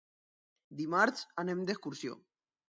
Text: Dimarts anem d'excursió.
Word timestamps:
Dimarts 0.79 1.27
anem 1.45 1.63
d'excursió. 1.69 2.19